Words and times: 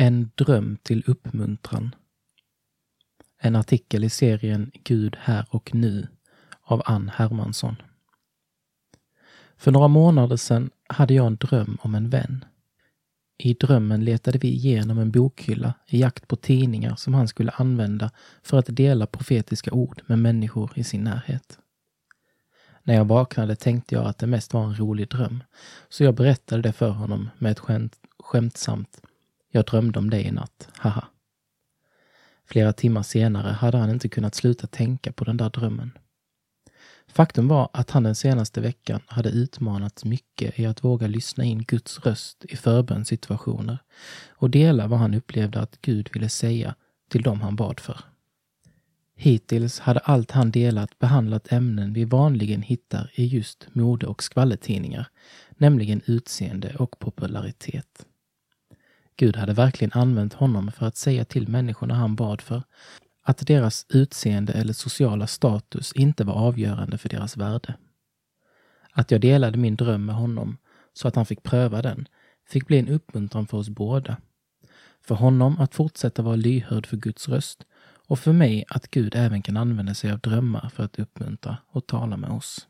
En 0.00 0.30
dröm 0.34 0.78
till 0.82 1.04
uppmuntran. 1.06 1.94
En 3.38 3.56
artikel 3.56 4.04
i 4.04 4.10
serien 4.10 4.70
Gud 4.84 5.16
här 5.20 5.46
och 5.50 5.74
nu 5.74 6.08
av 6.62 6.82
Ann 6.84 7.08
Hermansson. 7.14 7.76
För 9.56 9.70
några 9.70 9.88
månader 9.88 10.36
sedan 10.36 10.70
hade 10.88 11.14
jag 11.14 11.26
en 11.26 11.36
dröm 11.36 11.78
om 11.80 11.94
en 11.94 12.10
vän. 12.10 12.44
I 13.38 13.54
drömmen 13.54 14.04
letade 14.04 14.38
vi 14.38 14.48
igenom 14.48 14.98
en 14.98 15.10
bokhylla 15.10 15.74
i 15.86 16.00
jakt 16.00 16.28
på 16.28 16.36
tidningar 16.36 16.96
som 16.96 17.14
han 17.14 17.28
skulle 17.28 17.50
använda 17.50 18.10
för 18.42 18.58
att 18.58 18.76
dela 18.76 19.06
profetiska 19.06 19.72
ord 19.72 20.02
med 20.06 20.18
människor 20.18 20.72
i 20.74 20.84
sin 20.84 21.04
närhet. 21.04 21.58
När 22.82 22.94
jag 22.94 23.04
vaknade 23.04 23.56
tänkte 23.56 23.94
jag 23.94 24.06
att 24.06 24.18
det 24.18 24.26
mest 24.26 24.54
var 24.54 24.64
en 24.64 24.78
rolig 24.78 25.08
dröm, 25.08 25.42
så 25.88 26.04
jag 26.04 26.14
berättade 26.14 26.62
det 26.62 26.72
för 26.72 26.90
honom 26.90 27.30
med 27.38 27.52
ett 27.52 27.58
skämt, 27.58 27.96
skämtsamt 28.18 29.00
”Jag 29.50 29.64
drömde 29.64 29.98
om 29.98 30.10
dig 30.10 30.22
i 30.22 30.30
natt, 30.30 30.68
haha”. 30.76 31.04
Flera 32.44 32.72
timmar 32.72 33.02
senare 33.02 33.52
hade 33.52 33.78
han 33.78 33.90
inte 33.90 34.08
kunnat 34.08 34.34
sluta 34.34 34.66
tänka 34.66 35.12
på 35.12 35.24
den 35.24 35.36
där 35.36 35.50
drömmen. 35.50 35.90
Faktum 37.08 37.48
var 37.48 37.70
att 37.72 37.90
han 37.90 38.02
den 38.02 38.14
senaste 38.14 38.60
veckan 38.60 39.00
hade 39.06 39.28
utmanats 39.28 40.04
mycket 40.04 40.58
i 40.58 40.66
att 40.66 40.84
våga 40.84 41.06
lyssna 41.06 41.44
in 41.44 41.62
Guds 41.62 41.98
röst 41.98 42.44
i 42.44 42.56
förbönssituationer 42.56 43.78
och 44.28 44.50
dela 44.50 44.86
vad 44.86 44.98
han 44.98 45.14
upplevde 45.14 45.60
att 45.60 45.78
Gud 45.80 46.10
ville 46.12 46.28
säga 46.28 46.74
till 47.08 47.22
dem 47.22 47.40
han 47.40 47.56
bad 47.56 47.80
för. 47.80 48.00
Hittills 49.16 49.80
hade 49.80 50.00
allt 50.00 50.30
han 50.30 50.50
delat 50.50 50.98
behandlat 50.98 51.52
ämnen 51.52 51.92
vi 51.92 52.04
vanligen 52.04 52.62
hittar 52.62 53.10
i 53.14 53.26
just 53.26 53.68
mode 53.72 54.06
och 54.06 54.22
skvallertidningar, 54.22 55.06
nämligen 55.56 56.00
utseende 56.06 56.74
och 56.74 56.98
popularitet. 56.98 58.06
Gud 59.18 59.36
hade 59.36 59.52
verkligen 59.52 59.92
använt 59.92 60.34
honom 60.34 60.72
för 60.72 60.86
att 60.86 60.96
säga 60.96 61.24
till 61.24 61.48
människorna 61.48 61.94
han 61.94 62.16
bad 62.16 62.40
för 62.40 62.62
att 63.22 63.46
deras 63.46 63.86
utseende 63.88 64.52
eller 64.52 64.72
sociala 64.72 65.26
status 65.26 65.92
inte 65.92 66.24
var 66.24 66.34
avgörande 66.34 66.98
för 66.98 67.08
deras 67.08 67.36
värde. 67.36 67.74
Att 68.92 69.10
jag 69.10 69.20
delade 69.20 69.58
min 69.58 69.76
dröm 69.76 70.06
med 70.06 70.14
honom 70.14 70.56
så 70.92 71.08
att 71.08 71.16
han 71.16 71.26
fick 71.26 71.42
pröva 71.42 71.82
den 71.82 72.08
fick 72.48 72.66
bli 72.66 72.78
en 72.78 72.88
uppmuntran 72.88 73.46
för 73.46 73.58
oss 73.58 73.68
båda. 73.68 74.16
För 75.00 75.14
honom 75.14 75.58
att 75.60 75.74
fortsätta 75.74 76.22
vara 76.22 76.36
lyhörd 76.36 76.86
för 76.86 76.96
Guds 76.96 77.28
röst 77.28 77.66
och 78.08 78.18
för 78.18 78.32
mig 78.32 78.64
att 78.68 78.90
Gud 78.90 79.14
även 79.16 79.42
kan 79.42 79.56
använda 79.56 79.94
sig 79.94 80.12
av 80.12 80.18
drömmar 80.18 80.68
för 80.74 80.84
att 80.84 80.98
uppmuntra 80.98 81.56
och 81.66 81.86
tala 81.86 82.16
med 82.16 82.30
oss. 82.30 82.68